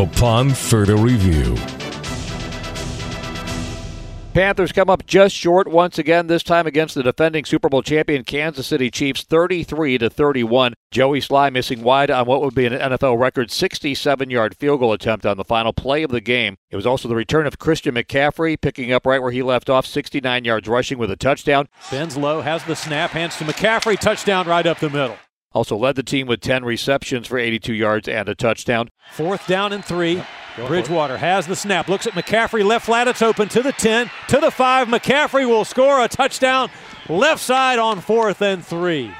[0.00, 1.56] upon further review.
[4.32, 8.22] Panthers come up just short once again, this time against the defending Super Bowl champion
[8.22, 10.74] Kansas City Chiefs, 33 to 31.
[10.92, 15.26] Joey Slye missing wide on what would be an NFL record 67-yard field goal attempt
[15.26, 16.56] on the final play of the game.
[16.70, 19.84] It was also the return of Christian McCaffrey, picking up right where he left off,
[19.84, 21.66] 69 yards rushing with a touchdown.
[21.90, 25.16] Bends low, has the snap, hands to McCaffrey, touchdown right up the middle.
[25.52, 28.88] Also led the team with 10 receptions for 82 yards and a touchdown.
[29.12, 30.22] Fourth down and three.
[30.66, 34.38] Bridgewater has the snap, looks at McCaffrey, left flat, it's open to the 10, to
[34.38, 34.88] the 5.
[34.88, 36.70] McCaffrey will score a touchdown
[37.08, 39.12] left side on fourth and three.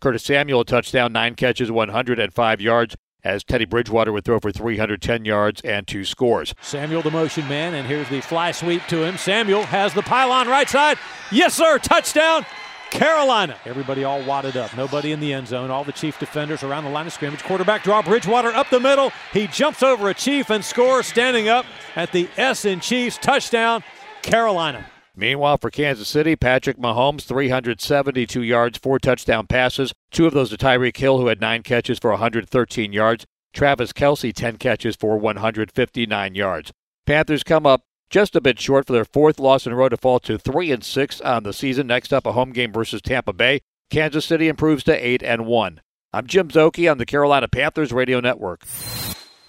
[0.00, 5.24] Curtis Samuel, a touchdown, nine catches, 105 yards, as Teddy Bridgewater would throw for 310
[5.24, 6.54] yards and two scores.
[6.60, 9.16] Samuel, the motion man, and here's the fly sweep to him.
[9.16, 10.98] Samuel has the pylon right side.
[11.30, 12.44] Yes, sir, touchdown.
[12.92, 13.56] Carolina.
[13.64, 14.76] Everybody all wadded up.
[14.76, 15.70] Nobody in the end zone.
[15.70, 17.42] All the Chief defenders around the line of scrimmage.
[17.42, 18.02] Quarterback draw.
[18.02, 19.10] Bridgewater up the middle.
[19.32, 21.64] He jumps over a Chief and scores standing up
[21.96, 23.16] at the S in Chiefs.
[23.16, 23.82] Touchdown,
[24.20, 24.86] Carolina.
[25.16, 29.92] Meanwhile, for Kansas City, Patrick Mahomes, 372 yards, four touchdown passes.
[30.10, 33.24] Two of those to Tyreek Hill, who had nine catches for 113 yards.
[33.52, 36.72] Travis Kelce, 10 catches for 159 yards.
[37.06, 37.82] Panthers come up
[38.12, 40.70] just a bit short for their fourth loss in a row to fall to three
[40.70, 41.86] and six on the season.
[41.86, 43.62] Next up, a home game versus Tampa Bay.
[43.90, 45.80] Kansas City improves to eight and one.
[46.12, 48.64] I'm Jim Szoke on the Carolina Panthers Radio Network.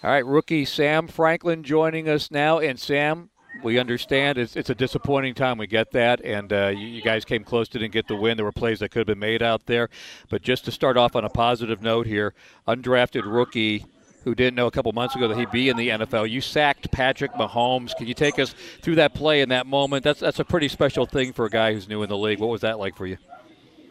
[0.02, 3.32] All right, rookie Sam Franklin joining us now, and Sam,
[3.64, 5.58] we understand it's, it's a disappointing time.
[5.58, 8.38] We get that, and uh, you, you, guys came close to didn't get the win.
[8.38, 9.90] There were plays that could have been made out there,
[10.30, 12.34] but just to start off on a positive note here,
[12.66, 13.86] undrafted rookie
[14.24, 16.30] who didn't know a couple months ago that he'd be in the NFL.
[16.30, 17.96] You sacked Patrick Mahomes.
[17.96, 20.04] Can you take us through that play in that moment?
[20.04, 22.40] That's that's a pretty special thing for a guy who's new in the league.
[22.40, 23.18] What was that like for you?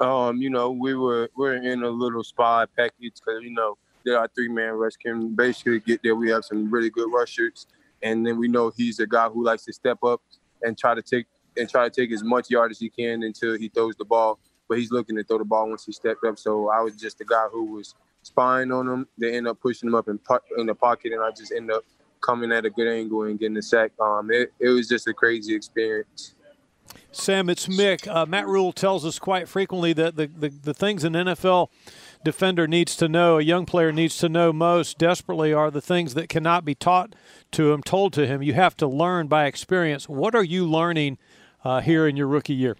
[0.01, 3.77] Um, you know, we were we are in a little spy package because you know
[4.05, 6.17] there are three man rush can basically get there.
[6.17, 7.67] We have some really good rushers,
[8.03, 10.23] and then we know he's a guy who likes to step up
[10.63, 13.57] and try to take and try to take as much yard as he can until
[13.59, 14.39] he throws the ball.
[14.69, 16.39] But he's looking to throw the ball once he stepped up.
[16.39, 19.07] So I was just the guy who was spying on him.
[19.19, 20.19] They end up pushing him up in,
[20.59, 21.85] in the pocket, and I just end up
[22.21, 23.93] coming at a good angle and getting the sack.
[24.01, 26.35] Um, it, it was just a crazy experience.
[27.11, 28.09] Sam, it's Mick.
[28.09, 31.69] Uh, Matt Rhule tells us quite frequently that the, the, the things an NFL
[32.25, 36.15] defender needs to know, a young player needs to know most desperately, are the things
[36.15, 37.15] that cannot be taught
[37.53, 38.43] to him, told to him.
[38.43, 40.09] You have to learn by experience.
[40.09, 41.19] What are you learning
[41.65, 42.77] uh, here in your rookie year?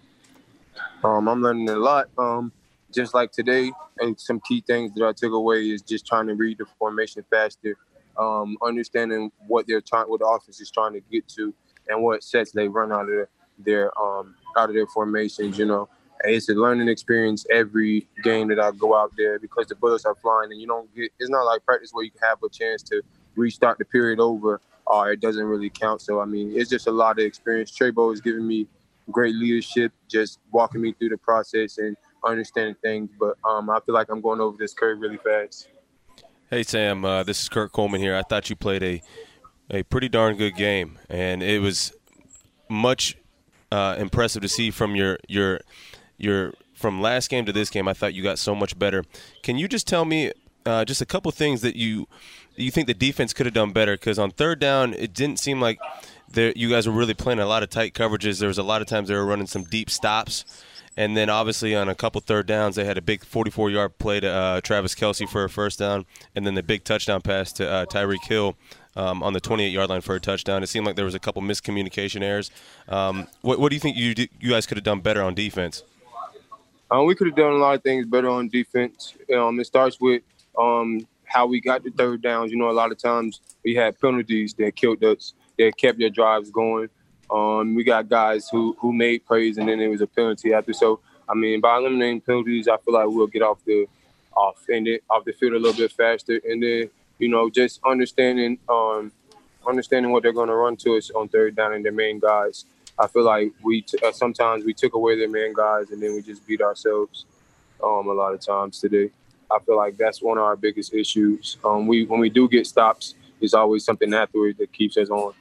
[1.03, 2.09] Um, I'm learning a lot.
[2.17, 2.51] Um,
[2.93, 6.35] just like today, and some key things that I took away is just trying to
[6.35, 7.75] read the formation faster,
[8.17, 11.53] um, understanding what they're trying, what the offense is trying to get to,
[11.87, 13.27] and what sets they run out of
[13.59, 15.57] their, um, out of their formations.
[15.57, 15.89] You know,
[16.23, 20.15] it's a learning experience every game that I go out there because the bullets are
[20.15, 21.11] flying, and you don't get.
[21.19, 23.01] It's not like practice where you have a chance to
[23.35, 26.01] restart the period over, or it doesn't really count.
[26.01, 27.71] So I mean, it's just a lot of experience.
[27.77, 28.67] Treybo has given me
[29.11, 33.95] great leadership, just walking me through the process and understanding things, but um, I feel
[33.95, 35.67] like I'm going over this curve really fast.
[36.49, 38.15] Hey Sam, uh, this is Kurt Coleman here.
[38.15, 39.01] I thought you played a
[39.69, 41.93] a pretty darn good game, and it was
[42.69, 43.17] much
[43.71, 45.61] uh, impressive to see from your your
[46.17, 47.87] your from last game to this game.
[47.87, 49.03] I thought you got so much better.
[49.41, 50.31] Can you just tell me
[50.65, 52.07] uh, just a couple things that you
[52.55, 53.93] you think the defense could have done better?
[53.93, 55.79] Because on third down, it didn't seem like
[56.29, 58.39] there, you guys were really playing a lot of tight coverages.
[58.39, 60.45] There was a lot of times they were running some deep stops.
[60.95, 64.19] And then obviously on a couple third downs, they had a big 44 yard play
[64.19, 66.05] to uh, Travis Kelce for a first down,
[66.35, 68.55] and then the big touchdown pass to uh, Tyreek Hill.
[68.95, 70.61] Um, on the 28 yard line for a touchdown.
[70.61, 72.51] It seemed like there was a couple miscommunication errors.
[72.87, 75.81] Um, what, what, do you think you you guys could have done better on defense?
[76.91, 79.15] Um, we could have done a lot of things better on defense.
[79.35, 80.21] Um, it starts with
[80.59, 82.51] um, how we got the third downs.
[82.51, 86.11] You know, a lot of times we had penalties that killed us, that kept their
[86.11, 86.89] drives going.
[87.33, 90.71] Um, we got guys who who made plays and then there was a penalty after.
[90.73, 93.87] So I mean, by eliminating penalties, I feel like we'll get off the
[94.35, 96.39] off and it, off the field a little bit faster.
[96.45, 99.11] And then you know, just understanding um,
[99.67, 102.65] understanding what they're going to run to us on third down and their main guys.
[102.99, 106.13] I feel like we t- uh, sometimes we took away their main guys and then
[106.13, 107.25] we just beat ourselves
[107.83, 109.09] um, a lot of times today.
[109.49, 111.57] I feel like that's one of our biggest issues.
[111.63, 115.33] Um, we when we do get stops, it's always something afterward that keeps us on.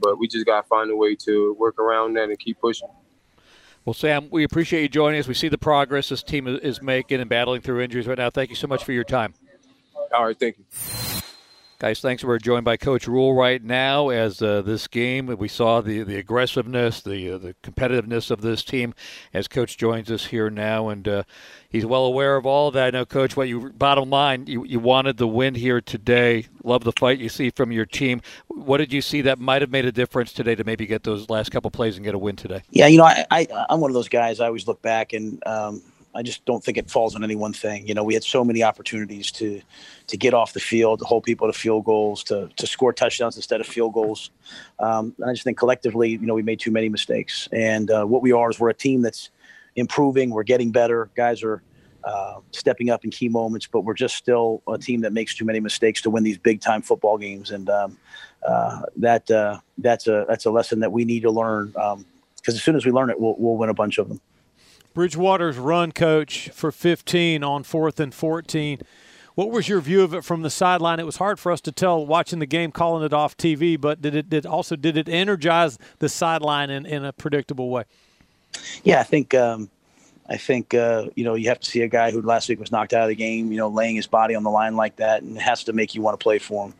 [0.00, 2.88] But we just got to find a way to work around that and keep pushing.
[3.84, 5.26] Well, Sam, we appreciate you joining us.
[5.26, 8.30] We see the progress this team is making and battling through injuries right now.
[8.30, 9.34] Thank you so much for your time.
[10.14, 11.09] All right, thank you.
[11.80, 12.22] Guys, thanks.
[12.22, 16.18] We're joined by Coach Rhule right now as uh, this game, we saw the, the
[16.18, 18.92] aggressiveness, the, uh, the competitiveness of this team
[19.32, 20.90] as Coach joins us here now.
[20.90, 21.22] And uh,
[21.70, 22.88] he's well aware of all of that.
[22.88, 26.48] I know, Coach, what you bottom line, you, you wanted the win here today.
[26.62, 28.20] Love the fight you see from your team.
[28.48, 31.30] What did you see that might have made a difference today to maybe get those
[31.30, 32.60] last couple plays and get a win today?
[32.68, 35.42] Yeah, you know, I, I, I'm one of those guys, I always look back and,
[35.46, 35.80] um,
[36.14, 37.86] I just don't think it falls on any one thing.
[37.86, 39.60] You know, we had so many opportunities to
[40.08, 43.36] to get off the field, to hold people to field goals, to to score touchdowns
[43.36, 44.30] instead of field goals.
[44.78, 47.48] Um, I just think collectively, you know, we made too many mistakes.
[47.52, 49.30] And uh, what we are is we're a team that's
[49.76, 50.30] improving.
[50.30, 51.10] We're getting better.
[51.14, 51.62] Guys are
[52.04, 55.44] uh, stepping up in key moments, but we're just still a team that makes too
[55.44, 57.50] many mistakes to win these big time football games.
[57.50, 57.98] And um,
[58.46, 62.04] uh, that uh, that's a that's a lesson that we need to learn because um,
[62.46, 64.20] as soon as we learn it, we'll, we'll win a bunch of them.
[64.92, 68.80] Bridgewater's run coach for 15 on fourth and 14.
[69.34, 70.98] What was your view of it from the sideline?
[70.98, 74.02] It was hard for us to tell watching the game, calling it off TV, but
[74.02, 77.84] did it did also did it energize the sideline in, in a predictable way?
[78.82, 79.70] Yeah, I think um,
[80.28, 82.72] I think uh, you know you have to see a guy who last week was
[82.72, 85.22] knocked out of the game, you know, laying his body on the line like that,
[85.22, 86.74] and it has to make you want to play for him.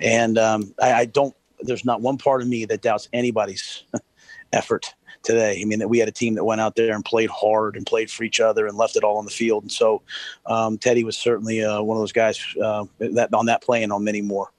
[0.00, 1.34] And um, I, I don't.
[1.60, 3.84] There's not one part of me that doubts anybody's
[4.52, 4.94] effort
[5.24, 5.58] today.
[5.60, 7.86] I mean, that we had a team that went out there and played hard and
[7.86, 9.64] played for each other and left it all on the field.
[9.64, 10.02] And so
[10.46, 13.92] um, Teddy was certainly uh, one of those guys uh, that on that play and
[13.92, 14.50] on many more.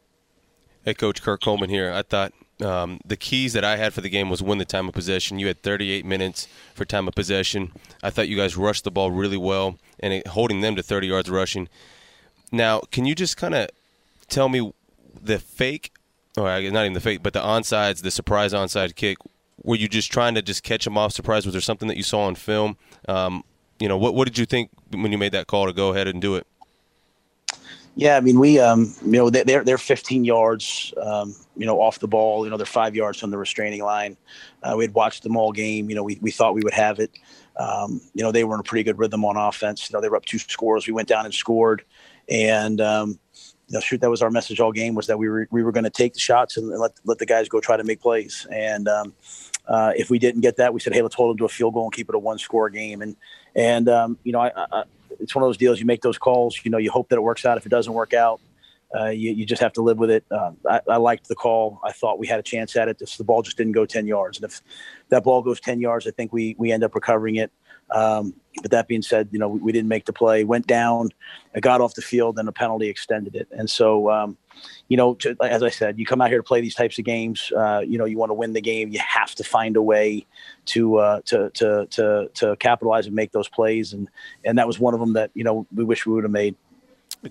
[0.83, 1.91] Hey, Coach Kurt Coleman here.
[1.91, 4.87] I thought um, the keys that I had for the game was win the time
[4.87, 5.39] of possession.
[5.39, 7.71] You had 38 minutes for time of possession.
[8.03, 11.07] I thought you guys rushed the ball really well and it, holding them to 30
[11.07, 11.67] yards rushing.
[12.51, 13.69] Now, can you just kind of
[14.29, 14.71] tell me
[15.21, 15.91] the fake,
[16.37, 19.17] or not even the fake, but the onsides, the surprise onside kick?
[19.65, 21.45] Were you just trying to just catch them off surprise?
[21.45, 22.77] Was there something that you saw on film?
[23.09, 23.43] Um,
[23.79, 26.07] you know, what what did you think when you made that call to go ahead
[26.07, 26.47] and do it?
[27.97, 31.99] Yeah, I mean, we, um, you know, they're they're 15 yards, um, you know, off
[31.99, 32.43] the ball.
[32.43, 34.17] You know, they're five yards from the restraining line.
[34.61, 35.89] Uh, we had watched them all game.
[35.89, 37.11] You know, we we thought we would have it.
[37.57, 39.89] Um, you know, they were in a pretty good rhythm on offense.
[39.89, 40.87] You know, they were up two scores.
[40.87, 41.85] We went down and scored,
[42.27, 43.17] and um,
[43.67, 45.71] you know, shoot, that was our message all game was that we were we were
[45.71, 48.45] going to take the shots and let let the guys go try to make plays.
[48.51, 49.13] And um,
[49.67, 51.73] uh, if we didn't get that, we said, hey, let's hold them to a field
[51.73, 53.01] goal and keep it a one score game.
[53.01, 53.15] And
[53.55, 54.83] and um, you know, I, I,
[55.19, 55.79] it's one of those deals.
[55.79, 56.59] You make those calls.
[56.63, 57.57] You know, you hope that it works out.
[57.57, 58.41] If it doesn't work out,
[58.97, 60.25] uh, you, you just have to live with it.
[60.31, 61.79] Uh, I, I, liked the call.
[61.83, 62.99] I thought we had a chance at it.
[62.99, 64.37] This, the ball just didn't go 10 yards.
[64.37, 64.61] And if
[65.09, 67.51] that ball goes 10 yards, I think we, we end up recovering it.
[67.91, 71.09] Um, but that being said, you know, we, we, didn't make the play, went down,
[71.59, 73.47] got off the field, and a penalty extended it.
[73.51, 74.37] And so, um,
[74.87, 77.05] you know, to, as I said, you come out here to play these types of
[77.05, 77.51] games.
[77.55, 78.89] Uh, you know, you want to win the game.
[78.89, 80.25] You have to find a way
[80.67, 83.93] to uh, to to to to capitalize and make those plays.
[83.93, 84.09] And
[84.43, 86.55] and that was one of them that you know we wish we would have made.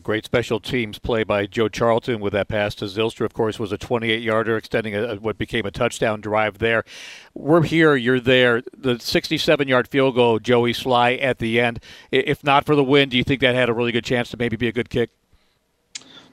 [0.02, 3.24] Great special teams play by Joe Charlton with that pass to Zylstra.
[3.24, 6.84] of course, was a 28 yarder, extending a, what became a touchdown drive there.
[7.32, 8.62] We're here, you're there.
[8.76, 11.80] The 67 yard field goal, Joey Slye at the end.
[12.10, 14.36] If not for the win, do you think that had a really good chance to
[14.36, 15.10] maybe be a good kick?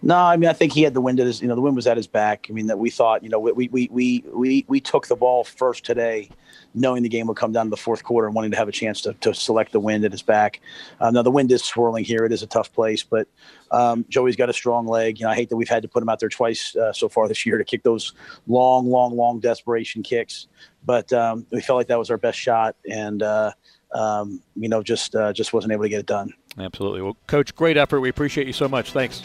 [0.03, 1.75] No, I mean I think he had the wind at his you know the wind
[1.75, 2.47] was at his back.
[2.49, 5.43] I mean that we thought you know we we we we we took the ball
[5.43, 6.29] first today,
[6.73, 8.71] knowing the game would come down to the fourth quarter and wanting to have a
[8.71, 10.59] chance to, to select the wind at his back.
[10.99, 13.27] Uh, now the wind is swirling here; it is a tough place, but
[13.69, 15.19] um, Joey's got a strong leg.
[15.19, 17.07] You know I hate that we've had to put him out there twice uh, so
[17.07, 18.13] far this year to kick those
[18.47, 20.47] long, long, long desperation kicks,
[20.83, 23.51] but um, we felt like that was our best shot, and uh,
[23.93, 26.33] um, you know just uh, just wasn't able to get it done.
[26.57, 27.03] Absolutely.
[27.03, 28.01] Well, Coach, great effort.
[28.01, 28.91] We appreciate you so much.
[28.93, 29.21] Thanks.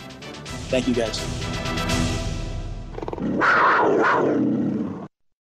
[0.68, 1.22] Thank you, guys.